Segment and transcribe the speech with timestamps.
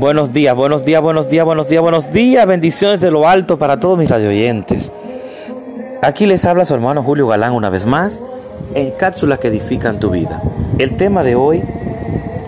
[0.00, 2.46] Buenos días, buenos días, buenos días, buenos días, buenos días.
[2.46, 4.90] Bendiciones de lo alto para todos mis radioyentes.
[6.00, 8.22] Aquí les habla su hermano Julio Galán una vez más
[8.72, 10.40] en cápsulas que edifican tu vida.
[10.78, 11.62] El tema de hoy,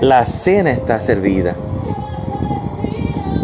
[0.00, 1.54] la cena está servida.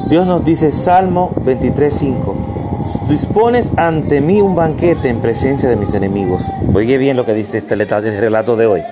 [0.09, 3.07] Dios nos dice Salmo 23:5.
[3.11, 6.45] Dispones ante mí un banquete en presencia de mis enemigos.
[6.73, 8.83] Oye bien lo que dice este relato de hoy.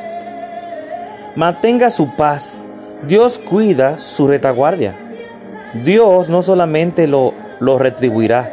[1.36, 2.64] Mantenga su paz.
[3.08, 5.05] Dios cuida su retaguardia.
[5.84, 8.50] Dios no solamente lo, lo retribuirá,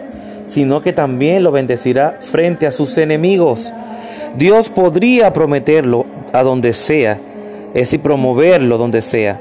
[0.48, 3.72] sino que también lo bendecirá frente a sus enemigos.
[4.38, 7.20] Dios podría prometerlo a donde sea,
[7.70, 9.40] es decir, promoverlo donde sea,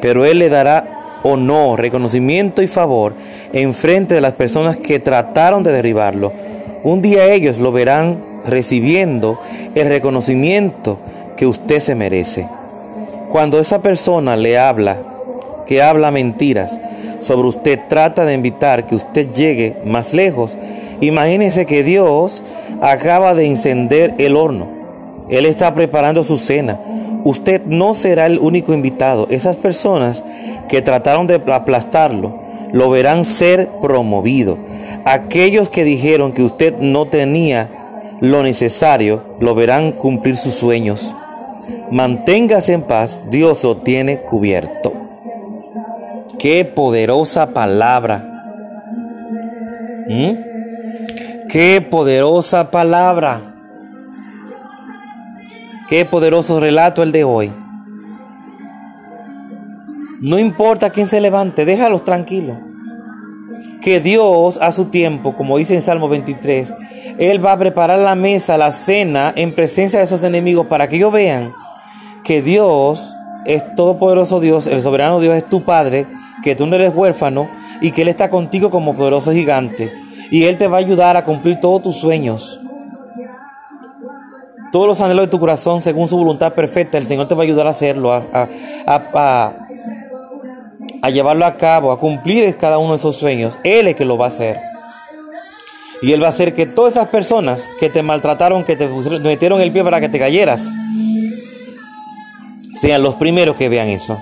[0.00, 0.84] pero Él le dará
[1.22, 3.14] honor, reconocimiento y favor
[3.52, 6.32] en frente de las personas que trataron de derribarlo.
[6.82, 9.40] Un día ellos lo verán recibiendo
[9.74, 10.98] el reconocimiento
[11.36, 12.48] que usted se merece.
[13.30, 14.96] Cuando esa persona le habla,
[15.66, 16.78] que habla mentiras,
[17.20, 20.56] sobre usted trata de invitar que usted llegue más lejos,
[21.00, 22.42] imagínese que Dios
[22.80, 24.68] acaba de encender el horno.
[25.28, 26.78] Él está preparando su cena.
[27.24, 29.26] Usted no será el único invitado.
[29.30, 30.22] Esas personas
[30.68, 32.38] que trataron de aplastarlo
[32.72, 34.58] lo verán ser promovido.
[35.04, 37.68] Aquellos que dijeron que usted no tenía
[38.20, 41.14] lo necesario lo verán cumplir sus sueños.
[41.90, 44.92] Manténgase en paz, Dios lo tiene cubierto.
[46.38, 48.22] Qué poderosa palabra.
[50.08, 50.32] ¿Mm?
[51.48, 53.54] Qué poderosa palabra.
[55.88, 57.52] Qué poderoso relato el de hoy.
[60.20, 62.58] No importa quién se levante, déjalos tranquilos.
[63.80, 66.74] Que Dios a su tiempo, como dice en Salmo 23,
[67.18, 70.96] Él va a preparar la mesa, la cena en presencia de esos enemigos para que
[70.96, 71.52] ellos vean
[72.24, 73.14] que Dios
[73.44, 76.06] es todopoderoso Dios, el soberano Dios es tu Padre
[76.46, 77.48] que tú no eres huérfano
[77.80, 79.92] y que Él está contigo como poderoso gigante.
[80.30, 82.60] Y Él te va a ayudar a cumplir todos tus sueños.
[84.70, 87.46] Todos los anhelos de tu corazón, según su voluntad perfecta, el Señor te va a
[87.46, 88.22] ayudar a hacerlo, a,
[88.86, 89.52] a,
[91.02, 93.58] a llevarlo a cabo, a cumplir cada uno de esos sueños.
[93.64, 94.56] Él es que lo va a hacer.
[96.00, 98.86] Y Él va a hacer que todas esas personas que te maltrataron, que te
[99.18, 100.62] metieron el pie para que te cayeras,
[102.76, 104.16] sean los primeros que vean eso.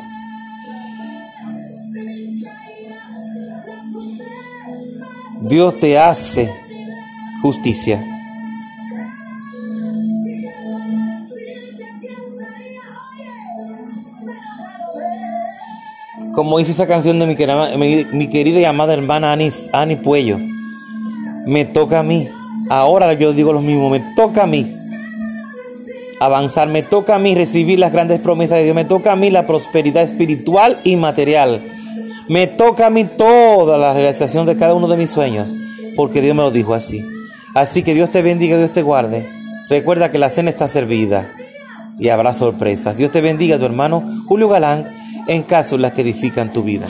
[5.43, 6.51] Dios te hace
[7.43, 8.03] justicia.
[16.35, 20.39] Como dice esa canción de mi querida, mi, querida y amada hermana Ani, Ani Puello,
[21.47, 22.29] me toca a mí.
[22.71, 24.67] Ahora yo digo lo mismo, me toca a mí
[26.21, 29.31] avanzar, me toca a mí recibir las grandes promesas de Dios, me toca a mí
[29.31, 31.61] la prosperidad espiritual y material.
[32.29, 35.53] Me toca a mí toda la realización de cada uno de mis sueños,
[35.95, 37.05] porque Dios me lo dijo así.
[37.55, 39.27] Así que Dios te bendiga, Dios te guarde.
[39.69, 41.29] Recuerda que la cena está servida
[41.99, 42.97] y habrá sorpresas.
[42.97, 44.89] Dios te bendiga, tu hermano Julio Galán,
[45.29, 46.87] en casos las que edifican tu vida.